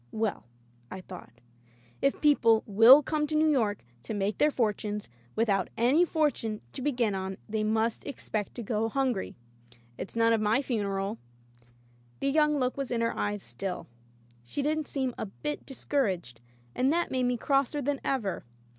[0.11, 0.47] "Well,"
[0.89, 1.31] I thought,
[2.01, 6.81] "if people will come to New York to make their fortunes, without any fortune to
[6.81, 7.37] begin on, Digitized by LjOOQ IC jB.
[7.37, 9.35] Holbrookes Patience they must expect to go hungry.
[9.99, 11.17] It's none of my funeral/'
[12.19, 13.85] The young look was in her eyes stilL
[14.43, 16.41] She didn't seem a bit discouraged.
[16.73, 18.43] And that made me crosser than ever.